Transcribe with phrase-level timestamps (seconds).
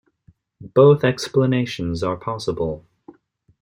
[0.73, 2.87] Both explanations are possible.